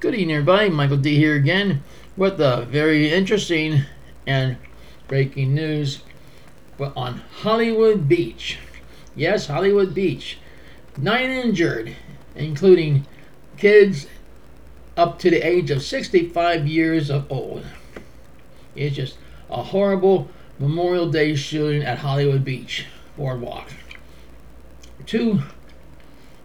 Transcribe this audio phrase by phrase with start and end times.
[0.00, 0.70] Good evening, everybody.
[0.70, 1.82] Michael D here again
[2.16, 3.82] with the very interesting
[4.26, 4.56] and
[5.08, 6.00] breaking news
[6.78, 8.56] on Hollywood Beach.
[9.14, 10.38] Yes, Hollywood Beach.
[10.96, 11.94] Nine injured,
[12.34, 13.06] including
[13.58, 14.06] kids
[14.96, 17.66] up to the age of 65 years of old.
[18.74, 19.18] It's just
[19.50, 22.86] a horrible Memorial Day shooting at Hollywood Beach
[23.18, 23.68] Boardwalk.
[25.04, 25.42] Two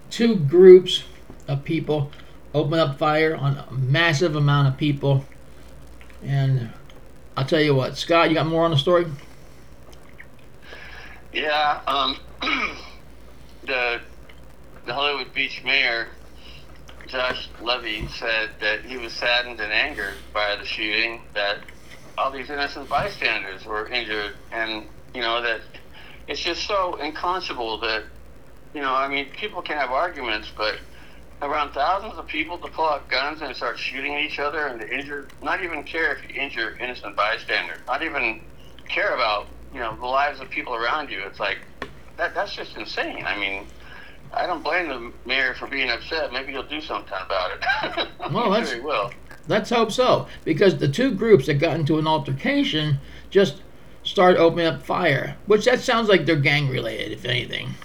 [0.09, 1.05] two groups
[1.47, 2.11] of people
[2.55, 5.25] open up fire on a massive amount of people.
[6.23, 6.69] And
[7.35, 9.05] I'll tell you what, Scott, you got more on the story?
[11.33, 12.17] Yeah, um,
[13.63, 13.99] the
[14.85, 16.07] the Hollywood Beach mayor,
[17.07, 21.57] Josh Levy, said that he was saddened and angered by the shooting, that
[22.17, 25.59] all these innocent bystanders were injured, and you know that
[26.27, 28.03] it's just so inconceivable that
[28.73, 30.75] you know, I mean, people can have arguments, but
[31.41, 34.79] around thousands of people to pull out guns and start shooting at each other and
[34.79, 38.41] to injure, not even care if you injure innocent bystanders, not even
[38.87, 41.21] care about, you know, the lives of people around you.
[41.25, 41.59] It's like,
[42.17, 43.25] that, that's just insane.
[43.25, 43.65] I mean,
[44.33, 46.31] I don't blame the mayor for being upset.
[46.31, 48.07] Maybe he'll do something about it.
[48.31, 49.11] well, that's, sure he will.
[49.47, 53.61] Let's hope so, because the two groups that got into an altercation just
[54.03, 57.75] started opening up fire, which that sounds like they're gang related, if anything.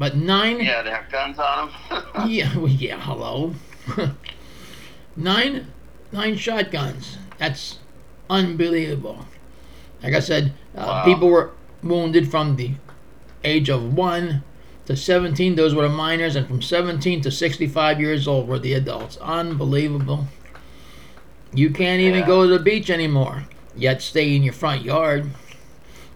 [0.00, 0.60] But nine.
[0.60, 2.06] Yeah, they have guns on them.
[2.26, 2.98] yeah, well, yeah.
[2.98, 3.54] Hello.
[5.16, 5.66] nine,
[6.10, 7.18] nine shotguns.
[7.36, 7.80] That's
[8.30, 9.26] unbelievable.
[10.02, 11.04] Like I said, uh, wow.
[11.04, 11.50] people were
[11.82, 12.72] wounded from the
[13.44, 14.42] age of one
[14.86, 15.54] to 17.
[15.54, 19.18] Those were the minors, and from 17 to 65 years old were the adults.
[19.18, 20.28] Unbelievable.
[21.52, 22.26] You can't even yeah.
[22.26, 23.44] go to the beach anymore.
[23.76, 25.28] Yet stay in your front yard.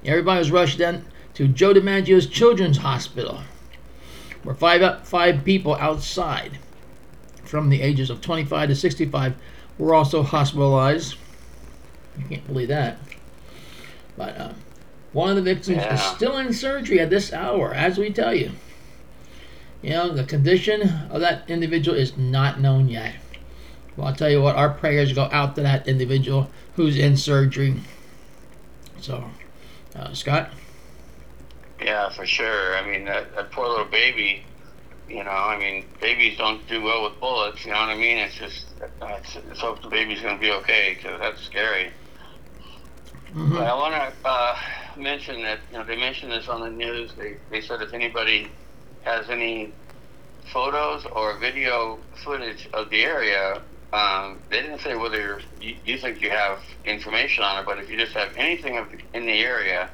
[0.06, 3.42] Everybody was rushed in to Joe DiMaggio's Children's Hospital
[4.44, 6.58] where five, five people outside
[7.44, 9.34] from the ages of 25 to 65
[9.78, 11.16] were also hospitalized.
[12.18, 12.98] I can't believe that.
[14.16, 14.52] But uh,
[15.12, 15.94] one of the victims yeah.
[15.94, 18.52] is still in surgery at this hour, as we tell you.
[19.83, 23.16] You know, the condition of that individual is not known yet.
[23.96, 27.77] Well, I'll tell you what, our prayers go out to that individual who's in surgery.
[29.00, 29.24] So,
[29.94, 30.50] uh, Scott?
[31.84, 32.77] Yeah, for sure.
[32.77, 34.42] I mean, that, that poor little baby.
[35.06, 37.62] You know, I mean, babies don't do well with bullets.
[37.64, 38.17] You know what I mean?
[38.17, 38.68] It's just,
[39.02, 41.90] it's, let's hope the baby's going to be okay because that's scary.
[43.28, 43.52] Mm-hmm.
[43.52, 44.56] But I want to uh,
[44.96, 47.12] mention that you know they mentioned this on the news.
[47.18, 48.48] They they said if anybody
[49.02, 49.72] has any
[50.52, 53.61] photos or video footage of the area,
[53.92, 57.90] um, they didn't say whether you, you, think you have information on it, but if
[57.90, 59.90] you just have anything of, in the area,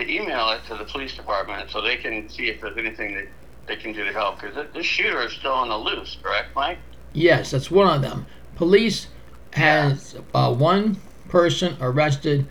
[0.00, 3.26] to email it to the police department so they can see if there's anything that
[3.66, 4.40] they can do to help.
[4.40, 6.78] Because this shooter is still on the loose, correct, Mike?
[7.12, 8.26] Yes, that's one of them.
[8.56, 9.08] Police
[9.52, 10.96] has uh, one
[11.28, 12.46] person arrested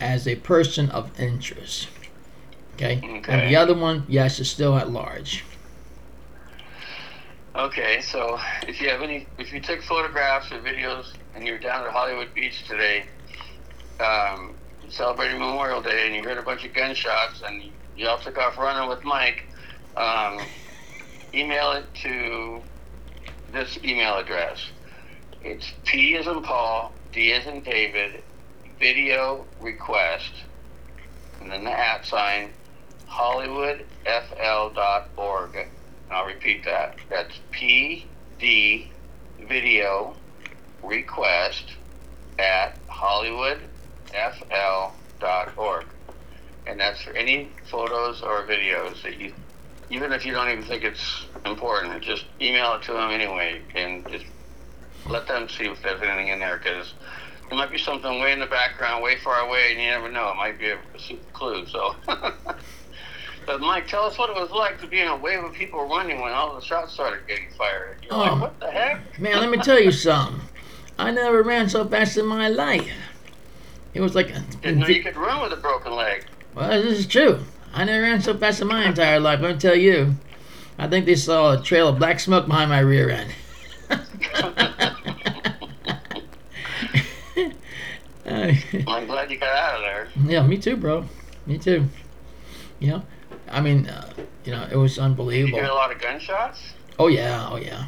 [0.00, 1.88] as a person of interest.
[2.74, 2.98] Okay?
[2.98, 3.32] okay?
[3.32, 5.44] And the other one, yes, is still at large.
[7.56, 8.38] Okay, so
[8.68, 12.32] if you have any, if you took photographs or videos and you're down at Hollywood
[12.32, 13.04] Beach today,
[13.98, 14.54] um,
[14.90, 17.62] celebrating Memorial Day and you heard a bunch of gunshots and
[17.96, 19.44] you all took off running with Mike,
[19.96, 20.40] um,
[21.34, 22.62] email it to
[23.52, 24.70] this email address.
[25.42, 28.22] It's P as in Paul, D as in David,
[28.78, 30.32] video request,
[31.40, 32.52] and then the at sign,
[33.08, 35.54] hollywoodfl.org.
[35.54, 35.70] And
[36.10, 36.96] I'll repeat that.
[37.08, 38.06] That's P
[38.38, 38.90] D
[39.48, 40.14] video
[40.82, 41.72] request
[42.38, 43.60] at Hollywood
[44.12, 45.86] fl.org.
[46.66, 49.32] And that's for any photos or videos that you,
[49.90, 54.06] even if you don't even think it's important, just email it to them anyway and
[54.10, 54.26] just
[55.08, 56.92] let them see if there's anything in there because
[57.48, 60.30] there might be something way in the background, way far away, and you never know.
[60.30, 60.78] It might be a,
[61.32, 61.66] clue.
[61.66, 61.96] So.
[63.48, 65.88] But Mike, tell us what it was like to be in a wave of people
[65.88, 67.96] running when all the shots started getting fired.
[68.02, 69.18] You're oh, like, what the heck?
[69.18, 70.38] Man, let me tell you something.
[70.98, 72.86] I never ran so fast in my life.
[73.98, 74.28] It was like.
[74.60, 76.24] Didn't know you could run with a broken leg.
[76.54, 77.40] Well, this is true.
[77.74, 79.40] I never ran so fast in my entire life.
[79.40, 80.14] Let me tell you.
[80.78, 83.34] I think they saw a trail of black smoke behind my rear end.
[88.86, 90.08] I'm glad you got out of there.
[90.24, 91.04] Yeah, me too, bro.
[91.44, 91.88] Me too.
[92.78, 93.02] You know,
[93.50, 94.12] I mean, uh,
[94.44, 95.56] you know, it was unbelievable.
[95.56, 96.60] Did you hear a lot of gunshots?
[97.00, 97.86] Oh yeah, oh yeah.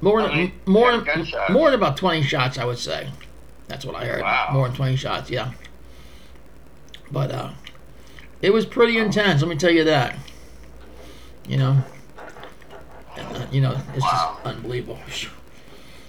[0.00, 1.04] More than more,
[1.50, 3.08] more than about twenty shots, I would say.
[3.68, 4.22] That's what I heard.
[4.22, 4.50] Wow.
[4.52, 5.52] More than 20 shots, yeah.
[7.10, 7.50] But uh,
[8.40, 9.42] it was pretty intense.
[9.42, 10.16] Let me tell you that.
[11.46, 11.82] You know,
[13.16, 14.36] and, uh, you know, it's wow.
[14.36, 14.98] just unbelievable.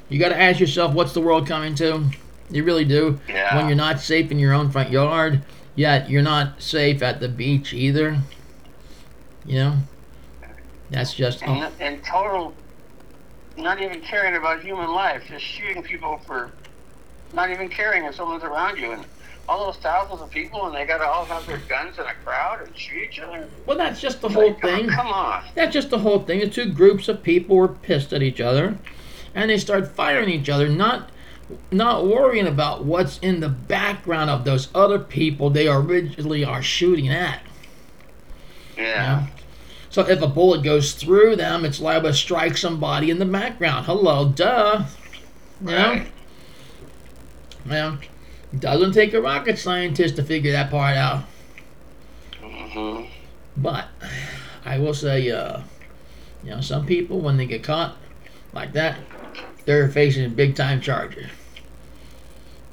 [0.10, 2.04] You got to ask yourself, what's the world coming to?
[2.50, 3.20] You really do.
[3.28, 3.56] Yeah.
[3.56, 5.44] When you're not safe in your own front yard,
[5.76, 8.20] yet you're not safe at the beach either.
[9.46, 9.78] You know,
[10.90, 12.54] that's just and, and total,
[13.58, 16.52] not even caring about human life, just shooting people for
[17.34, 19.06] not even caring if someone's around you, and
[19.48, 22.14] all those thousands of people, and they got to all have their guns in a
[22.24, 23.48] crowd and shoot each other.
[23.66, 24.88] Well, that's just the It's whole like, thing.
[24.88, 25.44] Come on.
[25.56, 26.40] That's just the whole thing.
[26.40, 28.78] The two groups of people were pissed at each other,
[29.36, 31.10] and they start firing each other, not
[31.72, 37.10] not worrying about what's in the background of those other people they originally are shooting
[37.10, 37.42] at.
[38.78, 39.28] Yeah.
[39.90, 43.86] So if a bullet goes through them, it's liable to strike somebody in the background.
[43.86, 44.86] Hello, duh.
[45.62, 46.06] You know?
[47.66, 47.98] Yeah.
[48.58, 51.24] Doesn't take a rocket scientist to figure that part out.
[52.42, 53.06] hmm
[53.58, 53.88] But
[54.66, 55.62] I will say, uh,
[56.44, 57.98] you know, some people when they get caught
[58.54, 59.00] like that,
[59.66, 61.30] they're facing big time charges.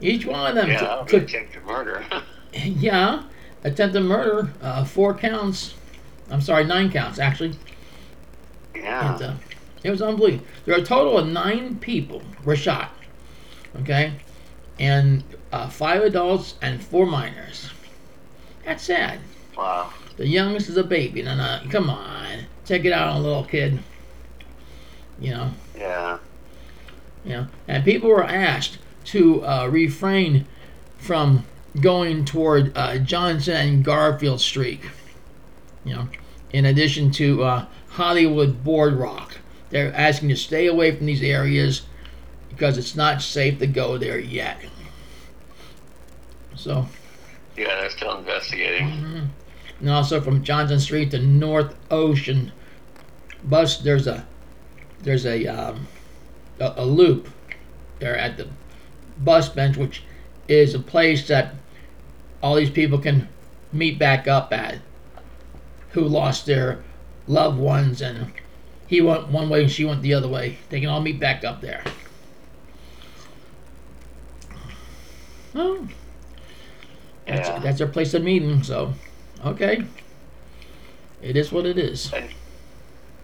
[0.00, 2.04] Each one of them Yeah, could, attempted murder.
[2.54, 3.24] yeah,
[3.64, 5.74] attempted murder, uh, four counts.
[6.30, 7.54] I'm sorry, nine counts actually.
[8.74, 9.14] yeah.
[9.14, 9.34] And, uh,
[9.82, 10.44] it was unbelievable.
[10.64, 12.92] There are a total of nine people were shot.
[13.80, 14.14] Okay,
[14.80, 15.22] and
[15.52, 17.70] uh, five adults and four minors.
[18.64, 19.20] That's sad.
[19.56, 19.92] wow.
[20.16, 21.22] The youngest is a baby.
[21.22, 23.78] No, no, come on, take it out on a little kid.
[25.20, 26.18] You know, Yeah.
[27.24, 27.46] you know.
[27.68, 30.46] And people were asked to uh, refrain
[30.98, 31.44] from
[31.80, 34.80] going toward uh, Johnson and Garfield Street.
[35.84, 36.08] You know,
[36.52, 39.38] in addition to uh, Hollywood Boardwalk,
[39.70, 41.82] they're asking to stay away from these areas
[42.50, 44.58] because it's not safe to go there yet.
[46.54, 46.86] So.
[47.56, 49.30] Yeah, they're still investigating.
[49.80, 52.52] And also from Johnson Street to North Ocean
[53.44, 54.26] bus, there's a
[55.02, 55.86] there's a um,
[56.58, 57.30] a, a loop
[57.98, 58.48] there at the
[59.18, 60.02] bus bench, which
[60.48, 61.54] is a place that
[62.42, 63.28] all these people can
[63.72, 64.78] meet back up at,
[65.90, 66.82] who lost their
[67.26, 68.32] loved ones, and
[68.86, 70.58] he went one way and she went the other way.
[70.68, 71.82] They can all meet back up there.
[75.54, 75.88] Well,
[77.26, 77.58] that's, Yeah.
[77.58, 78.94] that's their place of meeting, so
[79.44, 79.84] okay.
[81.22, 82.12] It is what it is.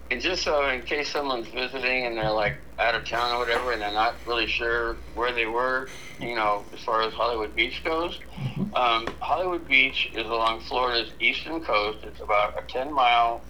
[0.09, 3.71] And just so in case someone's visiting and they're like out of town or whatever,
[3.73, 5.89] and they're not really sure where they were,
[6.19, 8.17] you know, as far as Hollywood Beach goes,
[8.73, 11.99] um, Hollywood Beach is along Florida's eastern coast.
[12.03, 13.41] It's about a 10 mile,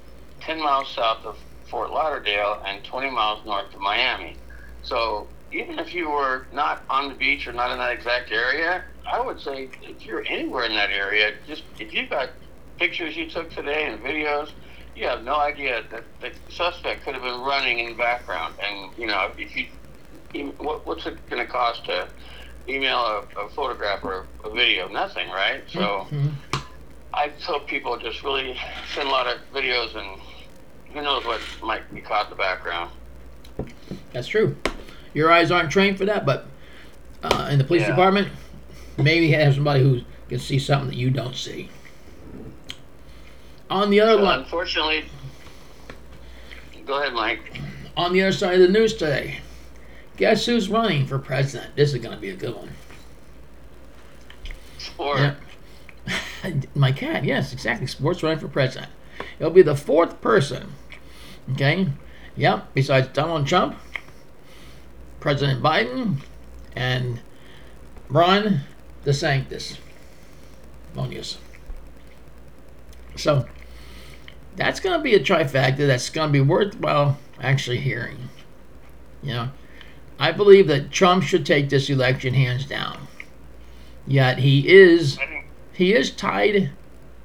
[0.42, 1.38] 10 miles south of
[1.70, 4.36] Fort Lauderdale and 20 miles north of Miami.
[4.82, 8.84] So even if you were not on the beach or not in that exact area,
[9.12, 12.30] I would say if you're anywhere in that area, just if you've got
[12.78, 14.52] pictures you took today and videos,
[14.96, 18.56] you have no idea that the suspect could have been running in the background.
[18.62, 22.08] And you know, if you, what, what's it going to cost to
[22.68, 24.90] email a, a photograph or a video?
[24.90, 25.64] Nothing, right?
[25.70, 26.34] So Mhm.
[27.14, 28.60] I tell people just really
[28.94, 30.22] send a lot of videos, and
[30.94, 32.92] who knows what might be caught in the background.
[34.12, 34.56] That's true.
[35.14, 36.46] Your eyes aren't trained for that, but
[37.24, 37.90] uh, in the police Yeah.
[37.90, 38.30] department,
[38.98, 41.70] maybe have somebody who can see something that you don't see.
[43.70, 45.06] On the other one, unfortunately,
[46.86, 47.60] go ahead, Mike.
[47.98, 49.40] on the other side of the news today,
[50.16, 51.76] guess who's running for president?
[51.76, 52.70] This is going to be a good one.
[54.78, 55.20] Sport.
[55.20, 56.54] Yeah.
[56.76, 57.88] My cat, yes, exactly.
[57.88, 58.92] Sports running for president.
[59.40, 60.74] It'll be the fourth person.
[61.54, 61.88] Okay.
[62.38, 62.74] Yep.
[62.74, 63.76] Besides Donald Trump,
[65.28, 66.20] President Biden,
[66.74, 67.20] and
[68.08, 68.62] Ron
[69.04, 69.78] DeSantis.
[70.96, 71.36] Monius.
[73.18, 73.46] So
[74.56, 78.30] that's going to be a trifecta that's going to be worthwhile actually hearing.
[79.22, 79.50] You know,
[80.18, 83.10] I believe that Trump should take this election hands down.
[84.08, 85.20] Yet he is
[85.74, 86.72] he is tied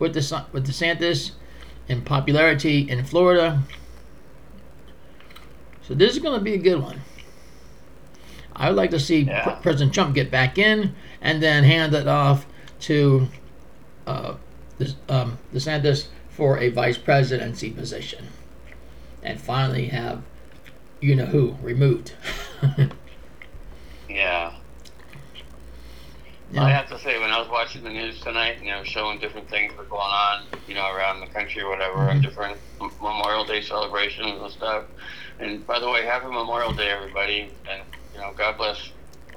[0.01, 1.31] with the with DeSantis
[1.87, 3.63] in popularity in Florida.
[5.83, 7.01] So this is going to be a good one.
[8.57, 9.43] I would like to see Yeah.
[9.45, 12.47] Pre- President Trump get back in and then hand it off
[12.81, 13.29] to
[14.07, 14.35] uh,
[14.79, 18.29] this, um, DeSantis for a vice presidency position,
[19.23, 20.23] and finally have
[21.01, 22.13] you know who removed.
[24.09, 24.53] Yeah.
[26.53, 26.65] Yeah.
[26.65, 29.49] I have to say, when I was watching the news tonight, you know, showing different
[29.49, 32.59] things that were going on, you know, around the country or whatever, and different
[33.01, 34.85] Memorial Day celebrations and stuff.
[35.41, 37.81] And by the way, happy Memorial Day, everybody, and
[38.23, 38.79] know, God bless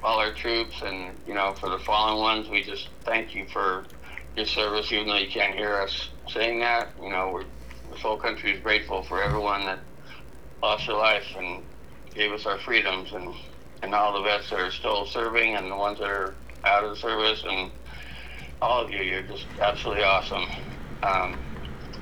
[0.02, 3.86] all our troops, and you know, for the fallen ones, we just thank you for
[4.36, 6.94] your service, even though you can't hear us saying that.
[7.02, 7.46] You know, we're,
[7.90, 9.80] this whole country is grateful for everyone that
[10.62, 11.64] lost their life and
[12.14, 13.34] gave us our freedoms and
[13.82, 16.98] and all the vets that are still serving and the ones that are out of
[16.98, 17.72] service and
[18.62, 19.02] all of you.
[19.02, 20.46] You're just absolutely awesome.
[21.02, 21.42] Um,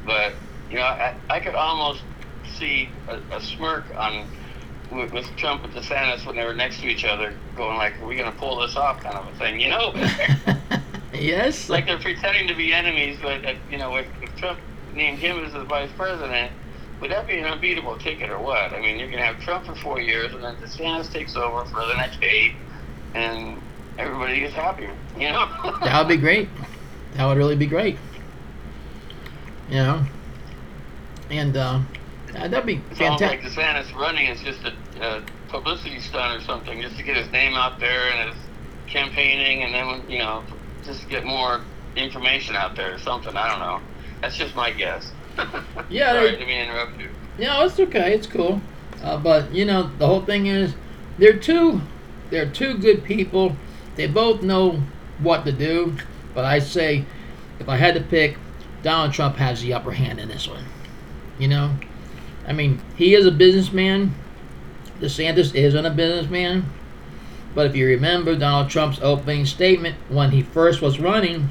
[0.05, 0.35] but
[0.71, 2.05] you know, I, I could almost
[2.45, 4.31] see a, a smirk on
[4.91, 8.07] with, with Trump and DeSantis when they were next to each other, going like, "Are
[8.07, 9.93] we going to pull this off?" kind of a thing, you know.
[11.13, 11.69] yes.
[11.69, 14.59] Like they're pretending to be enemies, but uh, you know, if, if Trump
[14.95, 16.53] named him as the vice president,
[17.01, 18.73] would that be an unbeatable ticket or what?
[18.73, 21.65] I mean, you're going to have Trump for four years, and then DeSantis takes over
[21.67, 22.55] for the next eight,
[23.15, 23.61] and
[23.99, 24.89] everybody is happy.
[25.19, 25.49] You know.
[25.83, 26.49] that would be great.
[27.15, 27.99] That would really be great.
[29.69, 30.07] You know.
[31.31, 31.81] And uh,
[32.35, 33.45] that'd be fantastic.
[33.45, 37.17] It's like DeSantis running is just a, a publicity stunt or something, just to get
[37.17, 38.39] his name out there and his
[38.87, 40.43] campaigning, and then you know,
[40.85, 41.61] just get more
[41.97, 43.35] information out there or something.
[43.37, 43.81] I don't know.
[44.21, 45.13] That's just my guess.
[45.91, 46.13] Yeah.
[46.13, 47.11] Sorry, to interrupt you.
[47.39, 48.15] No, it's okay.
[48.15, 48.61] It's cool.
[49.03, 50.75] Uh, but you know, the whole thing is,
[51.19, 51.81] they're two,
[52.31, 53.57] they're two good people.
[53.97, 54.83] They both know
[55.19, 55.97] what to do.
[56.35, 57.05] But I say,
[57.59, 58.39] if I had to pick,
[58.83, 60.65] Donald Trump has the upper hand in this one.
[61.39, 61.75] You know,
[62.47, 64.15] I mean, he is a businessman.
[65.01, 66.65] DeSantis isn't a businessman.
[67.55, 71.51] But if you remember Donald Trump's opening statement when he first was running,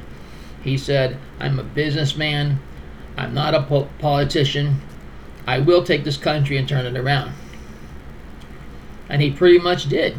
[0.64, 2.60] he said, I'm a businessman.
[3.18, 4.82] I'm not a po- politician.
[5.48, 7.34] I will take this country and turn it around.
[9.10, 10.18] And he pretty much did.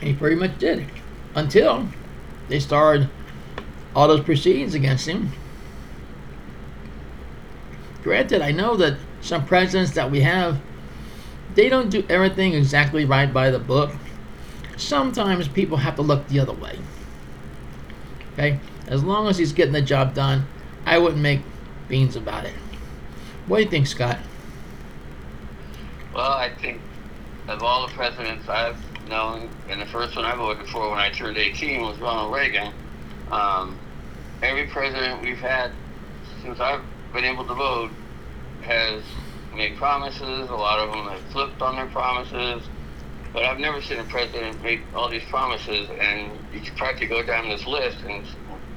[0.00, 0.86] He pretty much did.
[1.34, 1.88] Until
[2.48, 3.08] they started
[3.94, 5.32] all those proceedings against him.
[8.06, 10.60] Granted, I know that some presidents that we have,
[11.56, 13.90] they don't do everything exactly right by the book.
[14.76, 16.78] Sometimes people have to look the other way.
[18.34, 18.60] Okay?
[18.86, 20.46] As long as he's getting the job done,
[20.84, 21.40] I wouldn't make
[21.88, 22.54] beans about it.
[23.48, 24.18] What do you think, Scott?
[26.14, 26.80] Well, I think
[27.48, 31.10] of all the presidents I've known, and the first one I voted for when I
[31.10, 32.72] turned 18 was Ronald Reagan.
[33.32, 33.76] Um,
[34.42, 35.72] every president we've had
[36.44, 36.82] since I've
[37.12, 37.90] been able to vote
[38.62, 39.02] has
[39.54, 40.48] made promises.
[40.50, 42.68] A lot of them have flipped on their promises.
[43.32, 47.22] But I've never seen a president make all these promises, and you can practically go
[47.22, 48.24] down this list and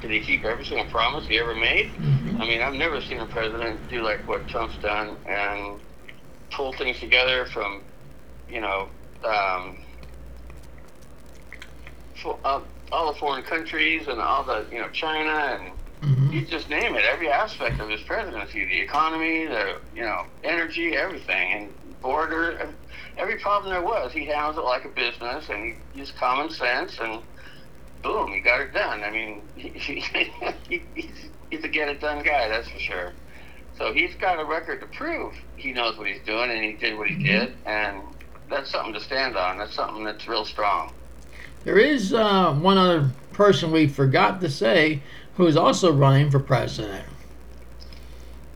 [0.02, 1.92] did he keep every single promise he ever made?
[1.94, 2.42] Mm-hmm.
[2.42, 5.80] I mean, I've never seen a president do like what Trump's done and
[6.52, 7.84] pull things together from,
[8.50, 8.90] you know,
[9.26, 9.78] um,
[12.22, 15.79] for, uh, all the foreign countries and all the, you know, China and.
[16.32, 17.04] You just name it.
[17.06, 22.74] Every aspect of his presidency, the economy, the, you know, energy, everything, and border,
[23.18, 26.98] every problem there was, he handles it like a business and he used common sense
[27.00, 27.22] and
[28.02, 29.04] boom, he got it done.
[29.04, 33.14] I mean, he, he, he's, he's a get it done guy, that's for sure.
[33.78, 36.98] So he's got a record to prove he knows what he's doing and he did
[36.98, 38.02] what he did, and
[38.50, 39.58] that's something to stand on.
[39.58, 40.92] That's something that's real strong.
[41.64, 45.02] There is uh, one other person we forgot to say
[45.40, 47.06] who is also running for president.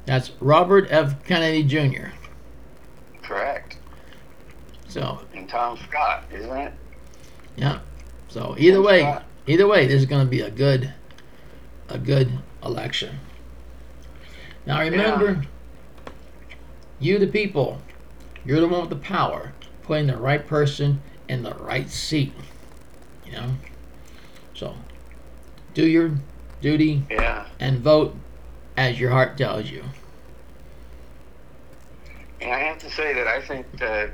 [0.06, 1.24] That's Robert F.
[1.24, 2.08] Kennedy Jr.
[3.22, 3.78] Correct.
[4.90, 6.74] So, And Tom Scott, isn't it?
[7.56, 7.80] yeah.
[8.28, 9.24] So either Tom way, Scott.
[9.48, 10.94] either way, this is going to be a good,
[11.88, 12.30] a good
[12.62, 13.18] election.
[14.66, 15.42] Now remember,
[17.00, 17.82] you the people,
[18.44, 22.34] you're the one with the power, putting the right person in the right seat.
[23.26, 23.50] You know.
[24.54, 24.76] So,
[25.74, 26.12] do your
[26.64, 27.46] duty Yeah.
[27.60, 28.16] and vote
[28.78, 29.84] as your heart tells you.
[32.42, 34.12] And I have to say that I think that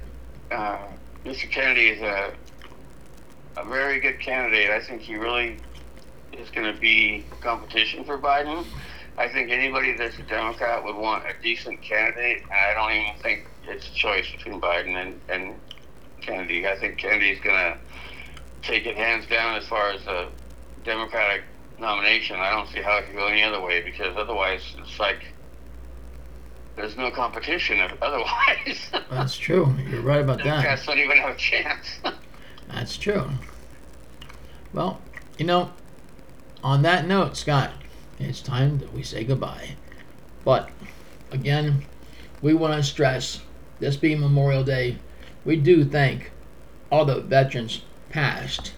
[0.51, 0.79] uh,
[1.24, 1.50] Mr.
[1.50, 2.34] Kennedy is a,
[3.56, 4.72] a very good candidate.
[4.72, 5.58] I think he really
[6.34, 8.65] is going to be competition for Biden.
[9.18, 12.44] I think anybody that's a Democrat would want a decent candidate.
[12.51, 15.56] I don't even think it's a choice between Biden and, and
[16.22, 16.68] Kennedy.
[16.68, 17.77] I think Kennedy's going to
[18.62, 20.29] take it hands down as far as a
[20.84, 21.44] Democratic
[21.79, 22.38] nomination.
[22.38, 25.25] I don't see how it could go any other way because otherwise it's like
[26.75, 28.91] there's no competition otherwise.
[29.09, 29.74] That's true.
[29.89, 30.43] You're right about that.
[30.45, 32.00] Democrats don't even have a chance.
[32.67, 33.29] That's true.
[34.74, 35.01] Well,
[35.38, 35.71] you know,
[36.63, 37.71] on that note, Scott,
[38.19, 39.75] it's time that we say goodbye.
[40.45, 40.69] But
[41.31, 41.86] again,
[42.41, 43.41] we want to stress
[43.79, 44.98] this being Memorial Day,
[45.45, 46.31] we do thank
[46.91, 48.74] all the veterans, past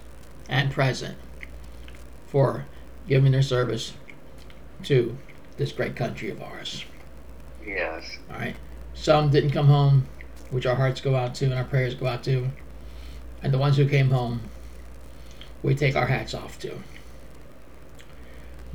[0.48, 1.18] and present,
[2.28, 2.66] for
[3.12, 3.92] giving their service
[4.86, 5.18] to
[5.58, 6.86] this great country of ours.
[7.68, 8.18] yes.
[8.32, 8.56] All right.
[8.94, 10.08] Some didn't come home,
[10.50, 12.48] which our hearts go out to and our prayers go out to.
[13.44, 14.40] And the ones who came home,
[15.62, 16.72] we take our hats off to.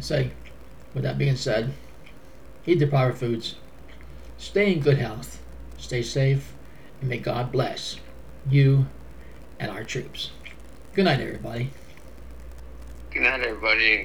[0.00, 0.32] Say,
[0.92, 1.72] with that being said,
[2.66, 3.54] eat the proper foods,
[4.36, 5.40] stay in good health,
[5.78, 6.52] stay safe,
[7.00, 8.00] and may God bless
[8.50, 8.84] you,
[9.58, 10.30] and our troops.
[10.92, 11.70] Good night, everybody.
[13.10, 14.04] Good night, everybody.